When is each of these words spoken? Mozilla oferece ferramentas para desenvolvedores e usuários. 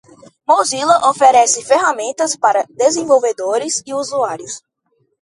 Mozilla 0.47 0.97
oferece 1.11 1.61
ferramentas 1.63 2.35
para 2.35 2.65
desenvolvedores 2.83 3.83
e 3.85 3.93
usuários. 3.93 4.55